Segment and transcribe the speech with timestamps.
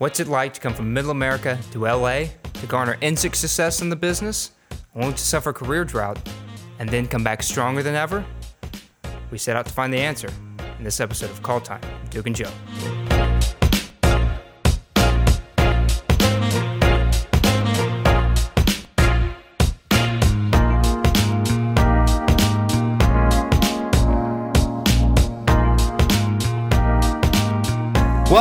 [0.00, 3.90] What's it like to come from middle America to LA to garner instant success in
[3.90, 4.52] the business,
[4.94, 6.18] only to suffer career drought,
[6.78, 8.24] and then come back stronger than ever?
[9.30, 10.30] We set out to find the answer
[10.78, 12.50] in this episode of Call Time Duke and Joe.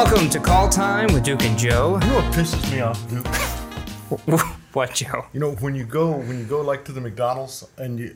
[0.02, 2.00] Welcome to Call Time with Duke and Joe.
[2.02, 4.40] You know what pisses me off, Duke?
[4.74, 5.26] what, Joe?
[5.34, 8.16] You know when you go when you go like to the McDonald's and you,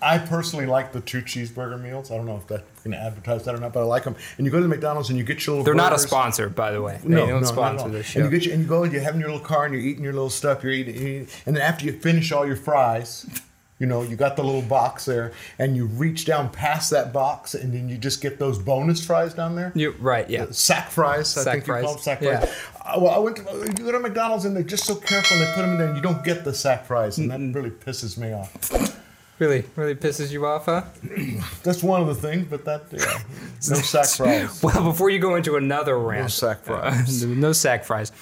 [0.00, 2.10] I personally like the two cheeseburger meals.
[2.10, 4.16] I don't know if that going to advertise that or not, but I like them.
[4.38, 5.64] And you go to the McDonald's and you get your little.
[5.66, 6.98] They're not a sponsor, by the way.
[7.02, 7.88] They No, don't no, sponsor not at all.
[7.90, 8.20] this show.
[8.20, 9.82] And you get your, and you go and you're having your little car and you're
[9.82, 10.64] eating your little stuff.
[10.64, 13.26] You're eating and then after you finish all your fries,
[13.80, 17.54] you know you got the little box there, and you reach down past that box,
[17.54, 19.72] and then you just get those bonus fries down there.
[19.74, 20.46] You're right, yeah.
[20.52, 22.40] Sack fries, I Sack think fries, you call them sack yeah.
[22.40, 22.54] fries.
[22.84, 25.36] Uh, well, I went to you go to McDonald's and they're just so careful.
[25.36, 27.40] and They put them in there, and you don't get the sack fries, and that
[27.58, 28.96] really pisses me off.
[29.38, 30.82] Really, really pisses you off, huh?
[31.62, 32.98] That's one of the things, but that yeah,
[33.70, 34.62] no sack fries.
[34.62, 37.24] Well, before you go into another rant, No sack fries.
[37.24, 38.12] uh, no sack fries.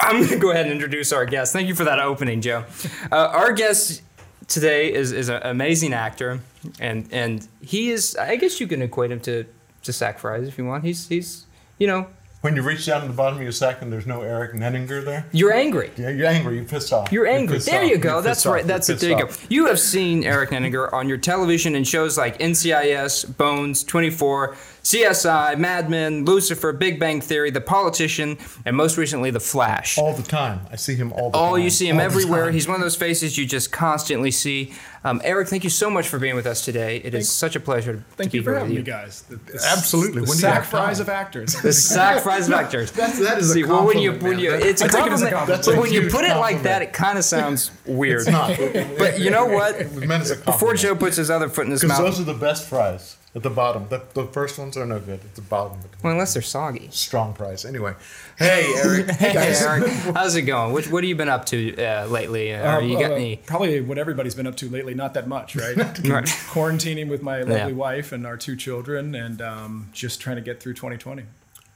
[0.00, 1.52] I'm going to go ahead and introduce our guest.
[1.52, 2.64] Thank you for that opening, Joe.
[3.12, 4.02] Uh, our guest
[4.48, 6.40] today is is an amazing actor,
[6.80, 8.16] and and he is.
[8.16, 9.44] I guess you can equate him to
[9.82, 10.84] to sack fries if you want.
[10.84, 11.46] He's he's
[11.78, 12.06] you know
[12.42, 15.04] When you reach down to the bottom of your sack and there's no Eric Nenninger
[15.04, 15.90] there, you're angry.
[15.96, 16.56] yeah, you're angry.
[16.56, 17.10] You're pissed off.
[17.12, 17.56] You're angry.
[17.56, 17.90] pissed there off.
[17.90, 18.12] you go.
[18.14, 18.52] You're That's pissed off.
[18.54, 18.66] right.
[18.66, 19.00] That's it.
[19.00, 19.32] There you go.
[19.48, 25.58] You have seen Eric Nenninger on your television in shows like NCIS, Bones, 24, CSI,
[25.58, 29.96] Mad Men, Lucifer, Big Bang Theory, The Politician, and most recently The Flash.
[29.96, 30.60] All the time.
[30.70, 31.48] I see him all the time.
[31.52, 31.64] Oh, time.
[31.64, 32.50] you see him All everywhere.
[32.50, 34.74] He's one of those faces you just constantly see.
[35.02, 36.98] Um, Eric, thank you so much for being with us today.
[36.98, 38.96] It is such a pleasure Thank to you be for here having with me, you.
[38.98, 39.22] guys.
[39.22, 40.20] The, the Absolutely.
[40.20, 41.54] The When you sack fries of actors.
[41.62, 42.92] The sack fries vectors.
[42.92, 45.00] That's- that is a See, well, when you compliment, when you it's a I take
[45.00, 45.64] it a compliment, compliment.
[45.66, 48.20] but a when you huge put it like that, it kind of sounds weird.
[48.20, 48.56] It's not.
[48.98, 49.76] But you know what?
[49.80, 50.74] It was meant as a Before.
[50.74, 53.16] Joe puts his other foot in his mouth, Because mouth, those are the best fries
[53.34, 53.88] at the bottom.
[53.88, 55.20] The, the first ones are no good.
[55.20, 56.88] At the bottom, well, unless they're soggy.
[56.92, 57.64] strong price.
[57.64, 57.94] Anyway,
[58.38, 59.10] hey Eric.
[59.16, 60.72] Hey, Eric, how's it going?
[60.72, 62.54] What, what have you been up to uh, lately?
[62.54, 63.36] Uh, Um, you got uh, any?
[63.36, 64.94] Probably what everybody's been up to lately.
[64.94, 65.76] Not that much, right?
[66.04, 66.24] Right.
[66.24, 67.66] Quarantining with my lovely Yeah.
[67.72, 71.24] wife and our two children, and um, just trying to get through 2020.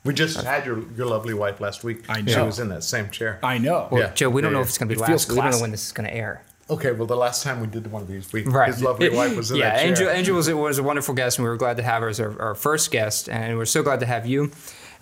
[0.05, 2.05] We just had your your lovely wife last week.
[2.09, 2.33] I know.
[2.33, 3.41] She was in that same chair.
[3.43, 3.89] I know.
[3.91, 4.13] Well, yeah.
[4.15, 5.37] Joe, we don't Yeah, know if it's going to be It feels last.
[5.37, 6.43] We don't know when this is going to air.
[6.71, 8.69] Okay, well, the last time we did one of these, we Right.
[8.73, 9.87] his lovely wife was in yeah, that chair.
[9.89, 12.21] Angel, Angel was, was a wonderful guest, and we were glad to have her as
[12.21, 14.51] our, our first guest, and we're so glad to have you.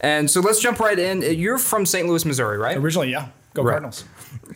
[0.00, 1.22] And so let's jump right in.
[1.22, 2.06] You're from St.
[2.06, 2.77] Louis, Missouri, right?
[2.77, 3.28] Originally, yeah.
[3.54, 3.72] Go Right.
[3.72, 4.04] Cardinals.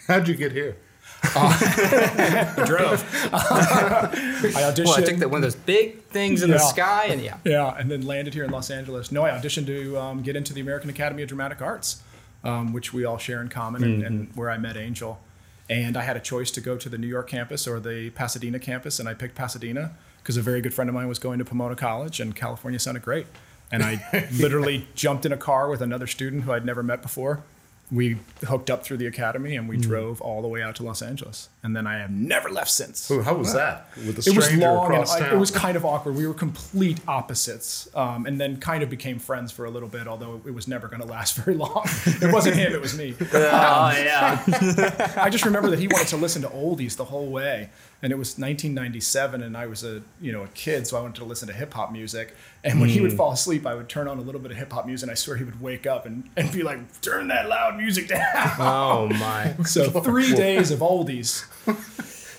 [0.06, 0.76] How'd you get here?
[1.24, 3.02] I drove.
[3.32, 4.84] I auditioned.
[4.86, 7.38] Well, I took that one of those big things in the sky, and yeah.
[7.44, 9.10] Yeah, and then landed here in Los Angeles.
[9.12, 12.02] No, I auditioned to um, get into the American Academy of Dramatic Arts,
[12.44, 15.20] um, which we all share in common, and, and where I met Angel.
[15.70, 18.58] And I had a choice to go to the New York campus or the Pasadena
[18.58, 21.44] campus, and I picked Pasadena because a very good friend of mine was going to
[21.44, 23.26] Pomona College, and California sounded great.
[23.70, 27.44] And I literally jumped in a car with another student who I'd never met before.
[27.92, 31.02] We hooked up through the academy, and we drove all the way out to Los
[31.02, 31.48] Angeles.
[31.62, 33.88] And then I have never left since Ooh, how was that?
[33.96, 35.34] With a it was stranger long and across I, town.
[35.34, 36.14] it was kind of awkward.
[36.14, 40.06] We were complete opposites, um, and then kind of became friends for a little bit.
[40.06, 41.82] Although it was never going to last very long.
[42.06, 43.14] it wasn't him; it was me.
[43.32, 45.14] Oh, yeah.
[45.16, 47.70] I just remember that he wanted to listen to oldies the whole way,
[48.02, 51.16] and it was 1997, and I was a you know a kid, so I wanted
[51.16, 52.34] to listen to hip hop music.
[52.62, 52.94] And when Hmm.
[52.94, 55.04] he would fall asleep, I would turn on a little bit of hip hop music,
[55.04, 58.08] and I swear he would wake up and, and be like, "Turn that loud music
[58.08, 58.20] down."
[58.58, 59.54] oh, my.
[59.64, 61.44] so three days of oldies.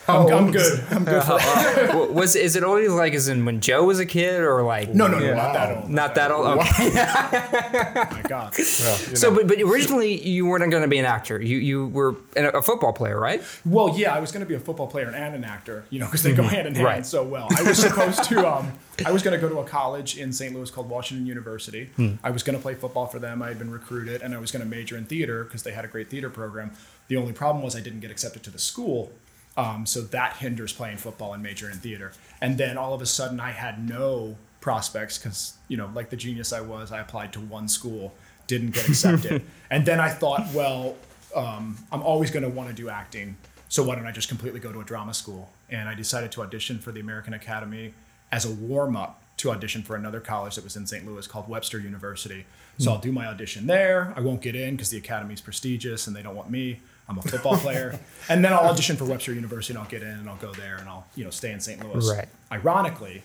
[0.07, 0.83] I'm, I'm good.
[0.89, 1.37] I'm good for
[1.97, 4.89] Wa- was is it always like as in when Joe was a kid, or like
[4.93, 5.35] No, no, no, Yeah.
[5.35, 5.89] not that old.
[5.89, 6.47] Not that old.
[6.47, 6.89] Okay.
[8.15, 8.53] My God.
[8.57, 11.41] Well, So, but, but originally you weren't going to be an actor.
[11.41, 13.41] You you were an- a football player, right?
[13.65, 16.05] Well, yeah, I was going to be a football player and an actor, you know,
[16.07, 17.05] because they go hand in hand Right.
[17.05, 17.47] so well.
[17.57, 18.71] I was supposed to, um,
[19.05, 20.53] I was going to go to a college in St.
[20.55, 21.89] Louis called Washington University.
[22.23, 23.41] I was going to play football for them.
[23.41, 25.85] I had been recruited, and I was going to major in theater because they had
[25.85, 26.71] a great theater program.
[27.07, 29.11] The only problem was I didn't get accepted to the school,
[29.57, 32.13] um, so that hinders playing football and majoring in theater.
[32.41, 36.15] And then all of a sudden, I had no prospects because, you know, like the
[36.15, 38.13] genius I was, I applied to one school,
[38.47, 40.95] didn't get accepted, and then I thought, well,
[41.35, 43.37] um, I'm always going to want to do acting.
[43.69, 45.49] So why don't I just completely go to a drama school?
[45.69, 47.93] And I decided to audition for the American Academy
[48.31, 51.05] as a warm up to audition for another college that was in St.
[51.05, 52.45] Louis called Webster University.
[52.77, 54.13] So I'll do my audition there.
[54.15, 56.79] I won't get in because the academy's prestigious and they don't want me.
[57.11, 57.99] I'm a football player.
[58.29, 60.77] And then I'll audition for Webster University and I'll get in and I'll go there
[60.77, 61.83] and I'll, you know, stay in St.
[61.83, 62.09] Louis.
[62.09, 62.27] Right.
[62.51, 63.23] Ironically,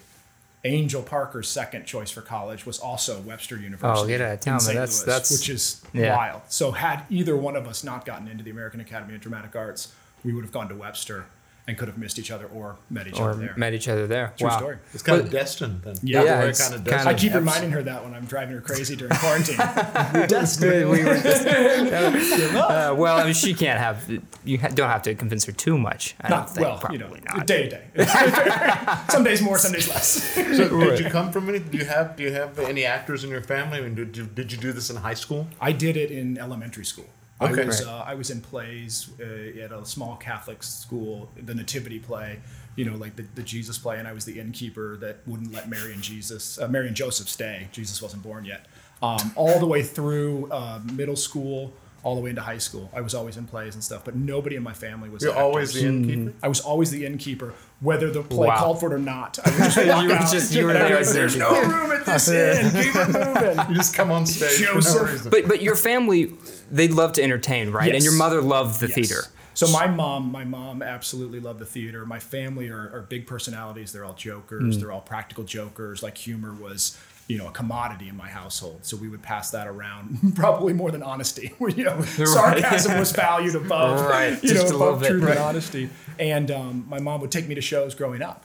[0.65, 4.03] Angel Parker's second choice for college was also Webster University.
[4.05, 6.17] Oh, get out of town, That's- Louis, that's- which is yeah.
[6.17, 6.43] wild.
[6.49, 9.93] So had either one of us not gotten into the American Academy of Dramatic Arts,
[10.25, 11.27] we would have gone to Webster
[11.69, 13.55] and could have missed each other or met each or other there.
[13.57, 14.33] met each other there.
[14.39, 14.59] True wow.
[14.59, 14.77] story.
[14.95, 15.97] It's kind But- of destined then.
[16.03, 18.55] Yeah, Yeah, it's kind of kinda- I keep Abs- reminding her that when I'm driving
[18.55, 19.57] her crazy during quarantine.
[19.59, 24.09] we were just, uh, well, I mean, she can't have.
[24.45, 26.15] You don't have to convince her too much.
[26.21, 26.67] I don't not think.
[26.67, 27.47] well, Probably you know, not.
[27.47, 27.83] day to day.
[29.11, 30.23] some days more, some days less.
[30.35, 31.59] So did you come from any?
[31.59, 33.79] Do you have do you have any actors in your family?
[33.79, 35.49] I mean, did you, did you do this in high school?
[35.61, 37.07] I did it in elementary school.
[37.41, 37.63] Okay.
[37.63, 41.99] I was uh, I was in plays uh, at a small Catholic school, the Nativity
[41.99, 42.39] play,
[42.77, 45.69] you know, like the, the Jesus play, and I was the innkeeper that wouldn't let
[45.69, 47.69] Mary and Jesus, uh, Mary and Joseph stay.
[47.73, 48.67] Jesus wasn't born yet.
[49.03, 53.03] Um, all the way through uh, middle school, all the way into high school, I
[53.03, 54.03] was always in plays and stuff.
[54.07, 55.23] But nobody in my family was.
[55.23, 55.43] You're actors.
[55.45, 56.33] always the innkeeper.
[56.43, 58.57] I was always the innkeeper, whether the play Wow.
[58.57, 59.39] called for it or not.
[59.45, 61.37] I would just walk You were out, just- you were and I'd be there There's
[61.37, 62.71] no room at this inn.
[62.83, 63.69] Keep it moving.
[63.69, 65.31] You just come on stage for no Joseph.
[65.31, 66.33] But but your family,
[66.71, 67.95] they love to entertain, right?
[67.95, 68.95] And your mother loved the Yes.
[68.95, 69.23] theater.
[69.55, 72.05] So my mom, my mom absolutely loved the theater.
[72.05, 73.91] My family are, are big personalities.
[73.93, 74.75] They're all jokers.
[74.75, 74.81] Hmm.
[74.81, 76.03] They're all practical jokers.
[76.03, 76.99] Like humor was,
[77.29, 78.79] you know, a commodity in my household.
[78.85, 81.53] So we would pass that around probably more than honesty.
[81.61, 85.09] you know, sarcasm was valued above, Right, you know, just little above bit.
[85.09, 85.31] truth Right.
[85.33, 85.91] and honesty.
[86.19, 88.45] And um, my mom would take me to shows growing up.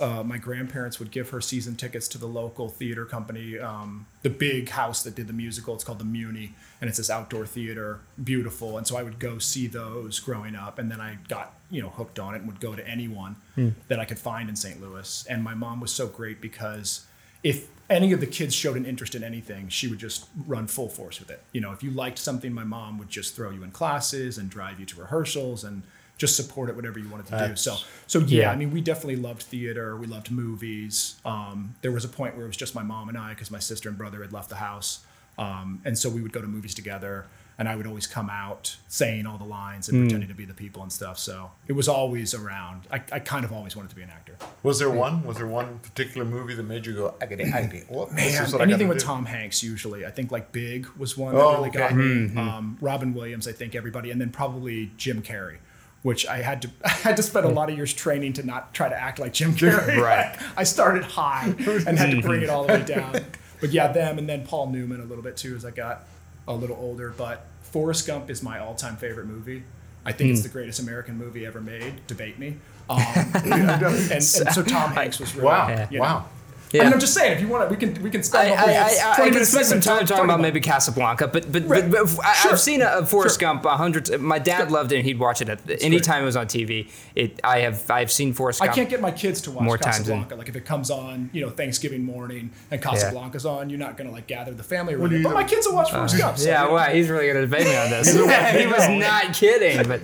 [0.00, 4.30] Uh, my grandparents would give her season tickets to the local theater company, um, the
[4.30, 5.72] big house that did the musical.
[5.74, 6.50] It's called the Muny,
[6.80, 8.76] and it's this outdoor theater, beautiful.
[8.76, 11.90] And so I would go see those growing up, and then I got you know
[11.90, 13.36] hooked on it and would go to anyone
[13.86, 14.80] that I could find in St.
[14.80, 15.24] Louis.
[15.30, 17.06] And my mom was so great because
[17.42, 20.88] if any of the kids showed an interest in anything, she would just run full
[20.88, 21.42] force with it.
[21.52, 24.48] You know, if you liked something, my mom would just throw you in classes and
[24.48, 25.82] drive you to rehearsals and
[26.18, 27.56] just support it whatever you wanted to do.
[27.56, 28.50] So so yeah, Yeah.
[28.52, 29.96] I mean, we definitely loved theater.
[29.96, 31.16] We loved movies.
[31.24, 33.58] Um, there was a point where it was just my mom and I because my
[33.58, 35.00] sister and brother had left the house,
[35.36, 37.26] um, and so we would go to movies together.
[37.58, 40.04] And I would always come out saying all the lines and hmm.
[40.04, 41.18] pretending to be the people and stuff.
[41.18, 42.86] So it was always around.
[42.90, 44.36] I, I kind of always wanted to be an actor.
[44.62, 45.24] Was there one?
[45.24, 48.14] Was there one particular movie that made you go, I gotta, I gotta, well, this
[48.14, 50.06] Man, what anything gotta with do." Tom Hanks usually.
[50.06, 51.78] I think like Big was one that oh, really okay.
[51.78, 52.04] got me.
[52.04, 52.38] Mm-hmm.
[52.38, 55.58] Um, Robin Williams, I think everybody, and then probably Jim Carrey,
[56.02, 57.56] which I had to I had to spend a hmm.
[57.56, 60.00] lot of years training to not try to act like Jim Carrey.
[60.00, 60.36] Right.
[60.56, 61.46] I started high
[61.86, 63.16] and had to bring it all the way down.
[63.60, 66.04] But yeah, them and then Paul Newman a little bit too as I got
[66.48, 67.10] a little older.
[67.16, 69.64] But Forrest Gump is my all-time favorite movie.
[70.04, 72.06] I think it's the greatest American movie ever made.
[72.06, 72.56] Debate me.
[72.90, 72.98] Um,
[73.34, 76.02] and, and so Tom Hanks was really Wow, you know.
[76.02, 76.26] wow.
[76.74, 78.56] I mean, I'm just saying, if you want to, we can we can spend the
[78.56, 81.66] whole I, I, I can spend some time talking about about maybe Casablanca, but but,
[81.68, 81.90] Right.
[81.90, 82.52] but, but I, Sure.
[82.52, 83.48] I've seen a, a Forrest Sure.
[83.52, 84.20] Gump a hundred.
[84.20, 86.90] My dad loved it, and he'd watch it at any time it was on TV.
[87.14, 89.98] It I have I've seen Forrest I can't get my kids to watch More times
[89.98, 90.36] than- Casablanca.
[90.36, 94.10] like if it comes on, you know, Thanksgiving morning and Casablanca's on, you're not gonna
[94.10, 95.12] like gather the family around.
[95.12, 95.22] it.
[95.22, 96.38] But my kids will watch Forrest uh, Gump.
[96.38, 98.12] So, Yeah, you well, he's really gonna debate me on this.
[98.62, 100.02] he was not kidding, but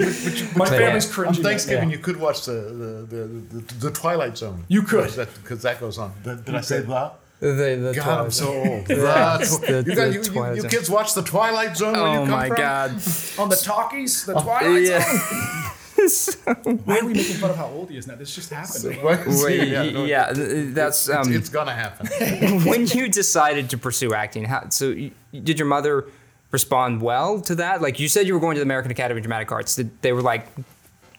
[0.57, 1.37] my family's cringing.
[1.39, 4.65] On Thanksgiving, you could watch the the, the, the, the Twilight Zone.
[4.69, 5.15] You could.
[5.43, 6.13] because that, goes on.
[6.59, 7.15] I say that?
[7.41, 8.87] the, the God, Twilight I'm so old.
[8.87, 12.03] The That's the- you, got, the you, you, you kids watch the Twilight Zone where
[12.13, 12.57] you Oh come my from?
[12.57, 12.91] god!
[13.39, 15.03] on the talkies, the Twilight Yeah.
[15.03, 15.65] Zone.
[16.85, 18.15] Why are we making fun of how old he is now?
[18.15, 19.03] This just happened.
[19.03, 19.27] What?
[19.27, 22.07] Wait, Yeah, yeah, no, th- that's it's, um, it's gonna happen.
[22.65, 24.45] when you decided to pursue acting.
[24.45, 26.07] How, so, you, did your mother
[26.53, 27.83] respond well to that?
[27.83, 29.75] Like you said, you were going to the American Academy of Dramatic Arts.
[29.75, 30.47] Did they were like,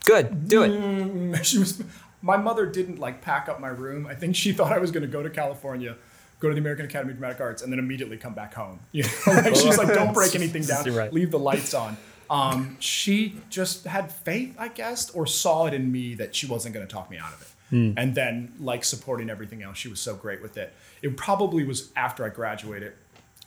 [0.06, 1.84] "Good, do it." she was
[2.22, 5.02] my mother didn't like pack up my room i think she thought i was going
[5.02, 5.96] to go to california
[6.40, 9.04] go to the american academy of dramatic arts and then immediately come back home you
[9.04, 11.14] know like she's like don't break anything down right.
[11.14, 11.98] leave the lights on
[12.32, 16.74] um, she just had faith i guess or saw it in me that she wasn't
[16.74, 17.92] going to talk me out of it Hmm.
[17.98, 20.74] and then like supporting everything else she was so great with it
[21.04, 22.94] it probably was after i graduated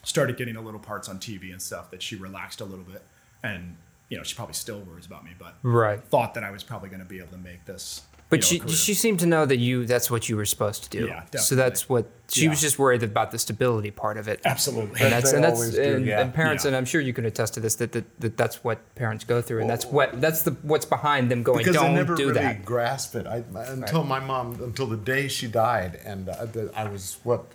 [0.03, 3.01] started getting a little parts on tv and stuff that she relaxed a little bit
[3.43, 3.75] and
[4.07, 6.01] you know she probably still worries about me but Right.
[6.05, 8.03] thought that I was probably going to be able to make this.
[8.33, 8.75] But know, she career.
[8.75, 11.07] she seemed to know that you that's what you were supposed to do.
[11.07, 14.41] Yeah, So that's what she was just worried about the stability part of it.
[14.43, 15.01] absolutely.
[15.01, 16.21] And that's and that's and, yeah.
[16.21, 16.69] and parents Yeah.
[16.69, 19.41] and I'm sure you can attest to this that, that, that that's what parents go
[19.41, 22.29] through and that's what that's the what's behind them going because I don't never do
[22.29, 22.65] really that.
[22.65, 27.17] grasp it I, until my mom until the day she died and uh, I was
[27.23, 27.45] what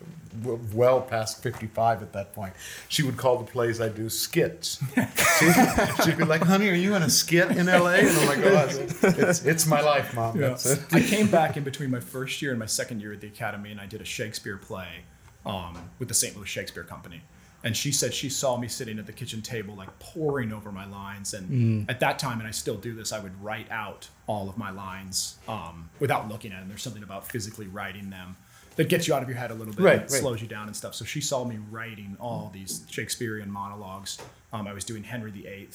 [0.42, 2.52] w- well past 55 at that point
[2.88, 6.95] she would call the plays I do skits she'd, she'd be like honey are you
[6.95, 10.40] in a skit in LA and I'm like oh it's, it's, it's my life mom
[10.40, 10.49] Yeah.
[10.49, 13.21] that's it I came back in between my first year and my second year at
[13.21, 14.88] the academy, and I did a Shakespeare play
[15.47, 16.37] um, with the St.
[16.37, 17.23] Louis Shakespeare Company.
[17.64, 20.87] And she said she saw me sitting at the kitchen table, like poring over my
[20.87, 21.35] lines.
[21.35, 24.57] And at that time, and I still do this, I would write out all of
[24.57, 26.68] my lines um, without looking at them.
[26.68, 28.37] There's something about physically writing them
[28.78, 30.11] that gets you out of your head a little bit, Right, right.
[30.11, 30.94] slows you down and stuff.
[30.94, 34.18] So she saw me writing all these Shakespearean monologues.
[34.52, 35.68] Um, I was doing Henry VIII,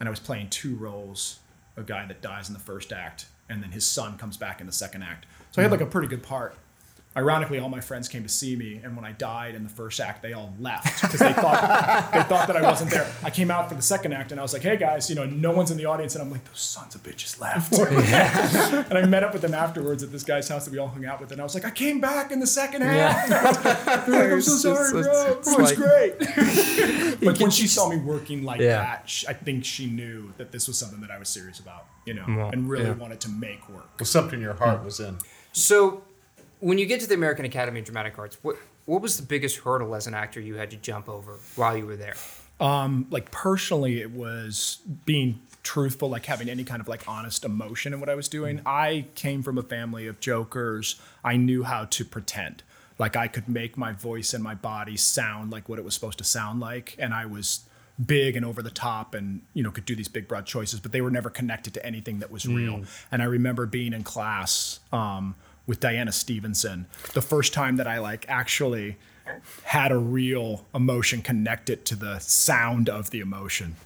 [0.00, 1.38] and I was playing two roles:
[1.76, 4.66] a guy that dies in the first act, and then his son comes back in
[4.66, 5.26] the second act.
[5.52, 6.56] So I had like a pretty good part.
[7.14, 10.00] Ironically, all my friends came to see me, and when I died in the first
[10.00, 13.06] act, they all left because they thought they thought that I wasn't there.
[13.22, 15.26] I came out for the second act, and I was like, "Hey guys, you know,
[15.26, 17.72] no one's in the audience," and I'm like, "Those sons of bitches left."
[18.88, 21.04] and I met up with them afterwards at this guy's house that we all hung
[21.04, 23.28] out with, and I was like, "I came back in the second act."
[24.06, 25.38] They're like, "I'm so sorry, it's- bro.
[25.38, 28.78] it's It was like- great." but when she saw me working like Yeah.
[28.78, 31.86] that, sh I think she knew that this was something that I was serious about,
[32.06, 32.92] you know, Well, and really yeah.
[32.94, 33.98] wanted to make work.
[33.98, 35.18] was something your heart was in.
[35.52, 36.02] So,
[36.62, 39.58] when you get to the American Academy of Dramatic Arts, what what was the biggest
[39.58, 42.14] hurdle as an actor you had to jump over while you were there?
[42.60, 47.92] Um, like personally it was being truthful like having any kind of like honest emotion
[47.92, 48.58] in what i was doing.
[48.58, 48.68] Mm-hmm.
[48.68, 51.00] I came from a family of jokers.
[51.24, 52.62] I knew how to pretend.
[52.98, 56.18] Like i could make my voice and my body sound like what it was supposed
[56.18, 57.64] to sound like and i was
[58.04, 60.92] big and over the top and you know could do these big broad choices but
[60.92, 62.78] they were never connected to anything that was real.
[62.78, 62.86] Mm.
[63.10, 65.34] And i remember being in class um,
[65.66, 68.96] with diana stevenson the first time that i like actually
[69.64, 73.76] had a real emotion connected to the sound of the emotion.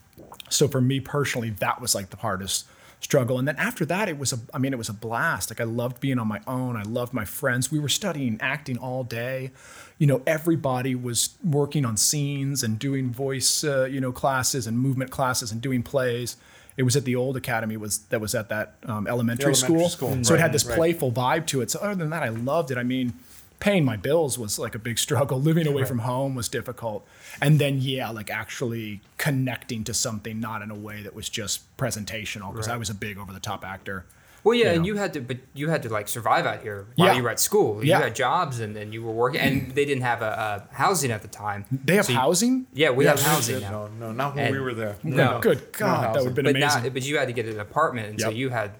[0.48, 2.66] So for me personally, that was like the hardest
[3.06, 3.38] struggle.
[3.38, 5.48] And then after that, it was a, I mean, it was a blast.
[5.48, 6.74] Like I loved being on my own.
[6.76, 7.70] I loved my friends.
[7.70, 9.52] We were studying acting all day.
[9.98, 14.76] You know, everybody was working on scenes and doing voice, uh, you know, classes and
[14.76, 16.36] movement classes and doing plays.
[16.76, 19.88] It was at the old academy was that was at that um, elementary, Elementary school.
[19.88, 20.76] school, So it had this right.
[20.76, 21.70] playful vibe to it.
[21.70, 22.76] So other than that, I loved it.
[22.76, 23.14] I mean,
[23.60, 25.40] paying my bills was like a big struggle.
[25.40, 27.06] Living away from home was difficult.
[27.40, 31.76] And then, yeah, like actually connecting to something, not in a way that was just
[31.76, 34.04] presentational, because I was a big over the top actor.
[34.44, 34.86] Well, yeah, You and know.
[34.86, 37.14] you had to, but you had to like survive out here while Yeah.
[37.16, 37.82] you were at school.
[37.82, 38.02] You Yeah.
[38.02, 41.22] had jobs, and then you were working, and they didn't have a, a housing at
[41.22, 41.64] the time.
[41.72, 42.66] They have So you- housing?
[42.72, 43.70] Yeah, we Yeah, have housing now.
[43.70, 44.96] No, no, not when And- we were there.
[45.02, 45.40] No.
[45.40, 46.84] Good God, that would have been But amazing.
[46.84, 48.70] now, but you had to get an apartment, and so you had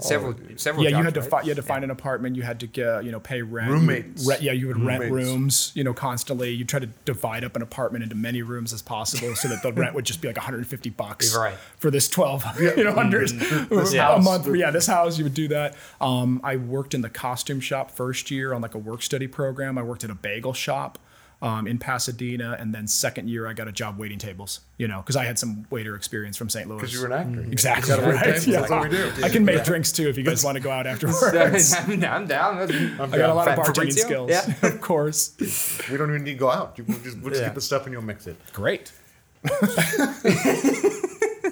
[0.00, 0.84] several several.
[0.84, 1.30] yeah, you had to right?
[1.30, 2.36] fi- you had to find an apartment.
[2.36, 3.70] You had to get, you know pay rent.
[3.70, 4.26] Roommates.
[4.26, 5.72] re- yeah, you would rent rooms.
[5.74, 6.50] You know, constantly.
[6.50, 9.72] You try to divide up an apartment into many rooms as possible, so that the
[9.80, 11.54] rent would just be like 150 bucks Right.
[11.78, 12.44] for this 12,
[12.76, 13.30] you know, hundred
[13.70, 14.46] a month.
[14.54, 15.74] Yeah, this house you would do that.
[16.00, 19.78] Um, I worked in the costume shop first year on like a work study program.
[19.78, 20.98] I worked at a bagel shop.
[21.44, 24.60] Um, in Pasadena, and then second year I got a job waiting tables.
[24.78, 26.66] You know, because I had some waiter experience from St.
[26.66, 26.78] Louis.
[26.78, 27.42] Because you were an actor.
[27.42, 27.94] You Exactly.
[27.96, 28.46] right.
[28.46, 28.60] Yeah.
[28.60, 29.12] That's what we do.
[29.22, 31.74] I can make drinks too if you guys want to go out afterwards.
[31.76, 32.56] I'm, I'm down.
[32.56, 32.66] I
[33.14, 34.04] got a lot of bartending Fabrizio?
[34.06, 34.54] skills, Yeah.
[34.68, 35.34] of course.
[35.90, 36.78] We don't even need to go out.
[36.78, 37.48] You- We'll just, we'll just Yeah.
[37.48, 38.36] get the stuff and you'll mix it.
[38.54, 38.90] Great.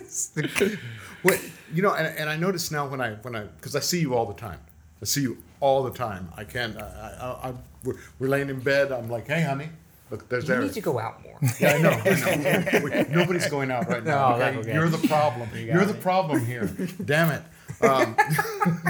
[1.24, 1.38] Well,
[1.72, 4.14] you know, and, and I notice now when I when I because I see you
[4.14, 4.58] all the time.
[5.00, 6.28] I see you all the time.
[6.36, 6.76] I can't.
[6.80, 8.90] I, I, I, we're, we're laying in bed.
[8.92, 9.68] I'm like, hey, honey,
[10.12, 11.38] look, there's You need to go out more.
[11.58, 11.90] Yeah, I know.
[11.90, 12.80] I know.
[12.84, 14.36] We- nobody's going out right now.
[14.36, 14.58] No, okay?
[14.58, 14.74] okay.
[14.74, 15.48] You're the problem.
[15.56, 16.66] You're the problem here.
[17.04, 17.42] Damn it.
[17.84, 18.14] Um,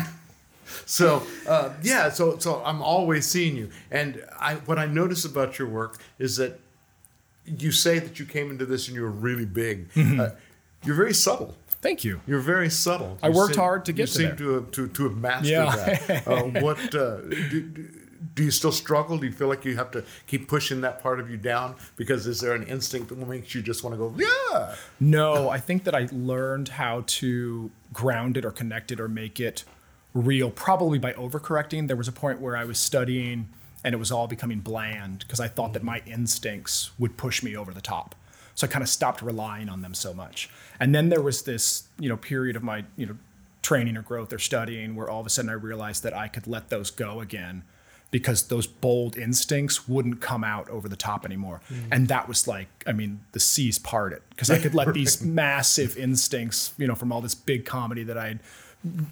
[0.87, 5.59] so uh, yeah, so so I'm always seeing you, and I what I notice about
[5.59, 6.61] your work is that
[7.47, 9.89] you say that you came into this and you were really big.
[9.97, 10.31] Uh,
[10.85, 11.55] you're very subtle.
[11.81, 12.21] Thank you.
[12.29, 13.19] You're very subtle.
[13.23, 14.37] I You worked seem- hard to get you to seem there.
[14.37, 15.75] to have, to, to have mastered Yeah.
[15.75, 16.29] that.
[16.29, 17.89] Uh, what uh, do, do-
[18.35, 19.19] do you still struggle?
[19.19, 21.77] Do you feel like you have to keep pushing that part of you down?
[21.97, 24.75] Because is there an instinct that makes you just want to go, yeah?
[25.01, 29.41] No, I think that I learned how to ground it or connect it or make
[29.41, 29.65] it
[30.15, 31.89] real, probably by overcorrecting.
[31.89, 33.49] There was a point where I was studying
[33.85, 36.13] and it was all becoming bland because I thought that my mm-hmm.
[36.13, 38.15] instincts would push me over the top.
[38.55, 40.51] So I kind of stopped relying on them so much.
[40.79, 43.17] And then there was this, you know, period of my, you know,
[43.63, 46.47] training or growth or studying where all of a sudden I realized that I could
[46.47, 47.63] let those go again
[48.13, 51.63] because those bold instincts wouldn't come out over the top anymore.
[51.67, 51.75] Hmm.
[51.91, 55.97] And that was like, I mean, the seas parted because I could let these massive
[55.97, 58.39] instincts, you know, from all this big comedy that I'd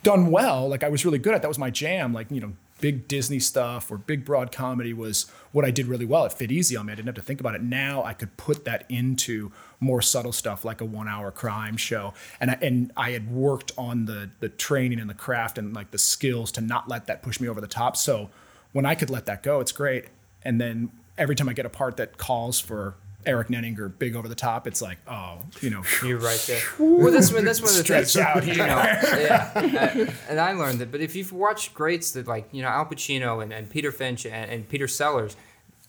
[0.03, 1.41] done well, like I was really good at.
[1.41, 2.13] That was my jam.
[2.13, 2.53] Like, you know,
[2.83, 6.27] big Disney stuff or big broad comedy was what I did really well.
[6.27, 6.93] It fit easy on me.
[6.93, 7.63] I didn't have to think about it.
[7.63, 12.13] Now I could put that into more subtle stuff like a one hour crime show.
[12.39, 15.91] And I, and I had worked on the, the training and the craft and like
[15.91, 17.97] the skills to not let that push me over the top.
[17.97, 18.29] So
[18.73, 20.07] when I could let that go, it's great.
[20.43, 22.95] And then every time I get a part that calls for
[23.27, 26.63] Eric Nenninger big over the top, it's like, oh, you know, You're right there.
[26.79, 27.45] Well, that's one.
[27.45, 28.17] That's one of the Stretch things.
[28.17, 29.51] out You know, yeah.
[29.55, 30.91] Uh, and I learned that.
[30.91, 34.25] But if you've watched greats that like you know Al Pacino and, and Peter Finch
[34.25, 35.37] and, and Peter Sellers,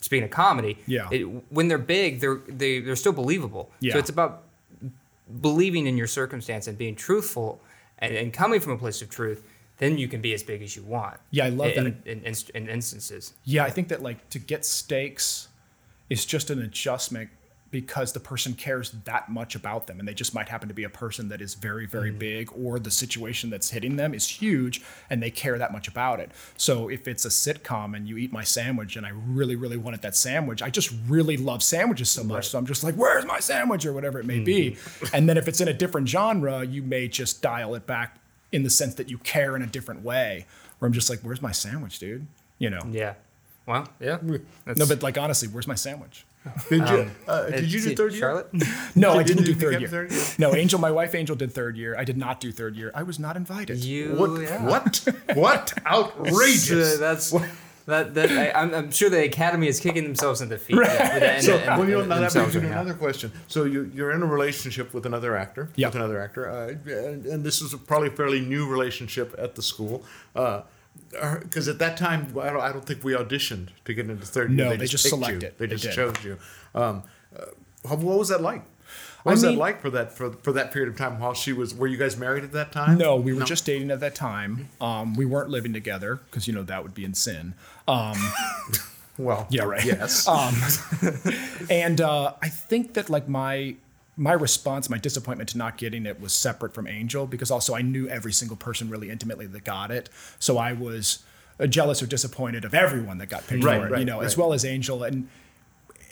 [0.02, 1.08] speaking of comedy, Yeah.
[1.12, 3.72] it, when they're big, they're they, they're still believable.
[3.80, 3.94] Yeah.
[3.94, 4.44] So it's about
[5.40, 7.62] believing in your circumstance and being truthful
[8.00, 9.42] and, and coming from a place of truth.
[9.82, 11.18] Then you can be as big as you want.
[11.32, 12.08] Yeah, I love in, that.
[12.08, 13.34] In, in, in instances.
[13.44, 15.50] Yeah, I think that like to get stakes
[16.10, 17.30] is just an adjustment
[17.72, 20.84] because the person cares that much about them and they just might happen to be
[20.84, 22.18] a person that is very very Mm-hmm.
[22.20, 26.20] big or the situation that's hitting them is huge and they care that much about
[26.20, 29.78] it so if it's a sitcom and you eat my sandwich and i really really
[29.78, 33.26] wanted that sandwich i just really love sandwiches so much so i'm just like where's
[33.26, 35.16] my sandwich or whatever it may be Mm-hmm.
[35.16, 38.18] and then if it's in a different genre you may just dial it back
[38.52, 40.46] in the sense that you care in a different way
[40.80, 42.26] where i'm just like where's my sandwich dude
[42.60, 43.14] you know Yeah.
[43.68, 44.18] Well, yeah.
[44.66, 46.26] That's, no but like honestly where's my sandwich
[46.70, 47.12] Did you?
[47.28, 48.20] Uh, did you do third year?
[48.20, 48.48] Charlotte?
[48.96, 49.88] No, I Did didn't you do third year.
[49.88, 50.24] third year?
[50.40, 51.96] No, Angel, my wife Angel did third year.
[51.96, 52.92] I did not do third year.
[52.96, 53.78] I was not invited.
[53.84, 54.16] You.
[54.16, 54.42] What?
[54.42, 54.66] yeah.
[54.66, 55.08] What?
[55.36, 55.74] What?
[55.86, 56.96] Outrageous!
[56.96, 57.32] Uh, that's
[57.86, 58.14] that.
[58.14, 60.78] That I, I'm, I'm sure the academy is kicking themselves in the feet.
[60.78, 63.32] yeah, with So, and- and- well, you know, now that brings me to another question.
[63.48, 65.88] So you, you're in a relationship with another actor, Yeah.
[65.88, 69.56] with another actor, uh, and, and this is a probably a fairly new relationship at
[69.56, 70.04] the school.
[70.34, 74.52] Because at that time, I don't, I don't think we auditioned to get into third.
[74.52, 75.52] No, they just picked select you.
[75.58, 75.94] They They just did.
[75.94, 76.38] chose you.
[76.76, 77.04] Um,
[77.38, 77.46] uh,
[77.84, 78.64] what was that like?
[79.24, 81.34] What I was mean- that like for that for, for that period of time while
[81.34, 81.76] she was?
[81.76, 82.98] Were you guys married at that time?
[82.98, 84.70] No, we were just dating at that time.
[84.80, 87.54] Um, we weren't living together because you know that would be in sin.
[87.88, 88.18] Um,
[89.18, 89.84] Well, Yeah, right.
[89.86, 90.28] Yes.
[91.70, 93.76] and uh, I think that like my
[94.18, 97.82] my response, my disappointment to not getting it was separate from Angel because also I
[97.82, 100.10] knew every single person really intimately that got it.
[100.40, 101.24] So I was
[101.60, 104.22] uh, jealous or disappointed of everyone that got picked Right, for it, right, you know,
[104.22, 105.04] as well as Angel.
[105.04, 105.28] And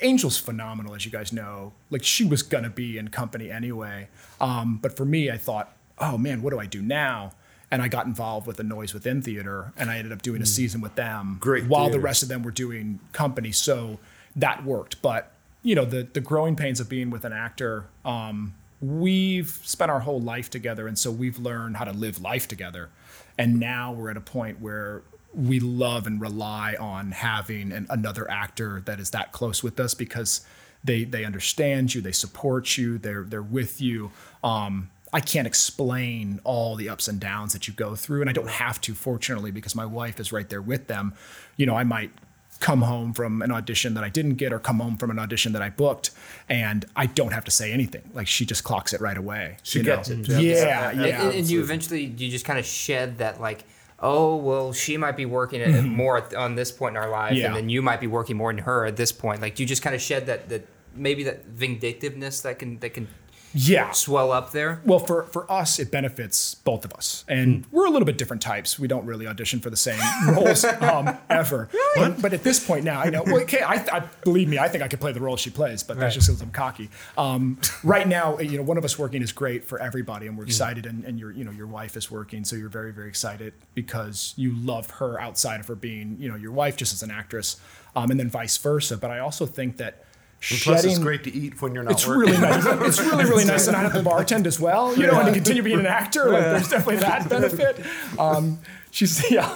[0.02, 1.74] Angel's phenomenal, as you guys know.
[1.90, 4.10] Like she was gonna be in company anyway.
[4.40, 7.32] Um, but for me, I thought, oh man, what do I do now?
[7.72, 10.46] And I got involved with the Noise Within Theater, and I ended up doing a
[10.46, 11.36] season with them.
[11.36, 11.40] Mm.
[11.40, 14.00] Great While the rest of them were doing company, so
[14.36, 15.02] that worked.
[15.02, 17.86] But you know, the the growing pains of being with an actor.
[18.04, 22.48] Um, we've spent our whole life together, and so we've learned how to live life
[22.48, 22.90] together.
[23.38, 25.02] And now we're at a point where
[25.34, 29.94] we love and rely on having an, another actor that is that close with us
[29.94, 30.42] because
[30.84, 34.12] they they understand you, they support you, they're they're with you.
[34.44, 38.34] Um, I can't explain all the ups and downs that you go through, and I
[38.34, 41.14] don't have to, fortunately, because my wife is right there with them.
[41.58, 42.12] You know, I might
[42.60, 45.54] come home from an audition that I didn't get, or come home from an audition
[45.54, 46.12] that I booked,
[46.48, 48.10] and I don't have to say anything.
[48.14, 49.58] Like she just clocks it right away.
[49.64, 49.96] She you know?
[49.96, 50.28] gets it.
[50.28, 50.90] Yeah, yeah.
[50.92, 53.64] and, and- and you eventually you just kind of shed that like
[54.02, 55.88] oh well she might be working at, mm-hmm.
[55.88, 57.48] more at, on this point in our life Yeah.
[57.48, 59.68] and then you might be working more than her at this point like do you
[59.68, 63.08] just kind of shed that that maybe that vindictiveness that can that can
[63.54, 63.92] yeah.
[63.92, 67.26] swell up there Well, for, for us, it benefits both of us.
[67.28, 68.78] And we're a little bit different types.
[68.78, 71.70] We don't really audition for the same roles um, ever.
[71.96, 74.68] But, but at this point now, I know, well, okay, I, I, believe me, I
[74.68, 76.90] think I could play the role she plays, but that's just because I'm cocky.
[77.18, 80.46] Um, right now, you know, one of us working is great for everybody, and we're
[80.46, 80.86] excited.
[80.86, 84.34] And, and your, you know, your wife is working, so you're very, very excited because
[84.38, 87.60] you love her outside of her being, you know, your wife just as an actress,
[87.96, 88.98] um, and then vice versa.
[88.98, 90.06] But I also think that
[90.52, 92.34] And plus, it's great to eat when you're not it's working.
[92.34, 92.66] really nice.
[92.82, 95.34] It's really, really nice to not have to bartend as well, you know, and to
[95.34, 96.30] continue being an actor.
[96.30, 97.86] Like, there's definitely that benefit.
[98.18, 98.60] Um,
[98.92, 99.54] she's, yeah.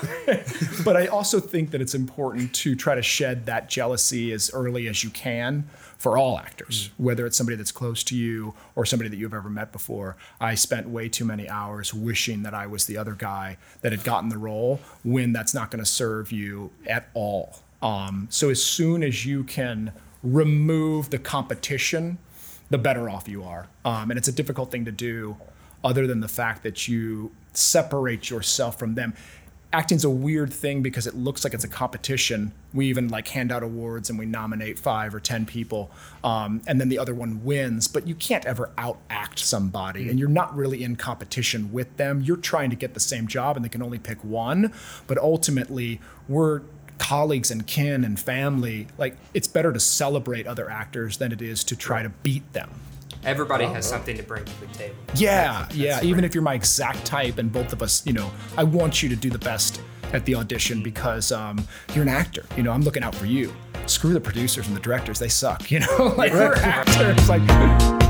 [0.84, 4.88] but I also think that it's important to try to shed that jealousy as early
[4.88, 9.10] as you can for all actors, whether it's somebody that's close to you or somebody
[9.10, 10.18] that you've ever met before.
[10.42, 14.04] I spent way too many hours wishing that I was the other guy that had
[14.04, 17.60] gotten the role when that's not going to serve you at all.
[17.82, 19.94] Um, so as soon as you can
[20.24, 22.18] remove the competition,
[22.70, 23.68] the better off you are.
[23.86, 25.38] Um, and it's a difficult thing to do,
[25.84, 29.14] other than the fact that you separate yourself from them.
[29.74, 32.52] Acting's a weird thing because it looks like it's a competition.
[32.76, 35.90] We even like hand out awards and we nominate five or ten people,
[36.24, 37.88] um, and then the other one wins.
[37.88, 42.22] But you can't ever outact somebody, and you're not really in competition with them.
[42.22, 44.72] You're trying to get the same job, and they can only pick one.
[45.08, 46.62] But ultimately, we're
[46.98, 51.64] colleagues and kin and family, like it's better to celebrate other actors than it is
[51.66, 52.70] to try to beat them.
[53.26, 56.02] everybody has something to bring to the table Yeah, yeah.
[56.04, 59.10] Even if you're my exact type and both of us, you know, I want you
[59.10, 62.44] to do the best at the audition because um, you're an actor.
[62.58, 63.54] You know, I'm looking out for you.
[63.86, 65.70] Screw the producers and the directors; they suck.
[65.72, 67.30] You know, like we're actors.
[67.30, 68.00] Like.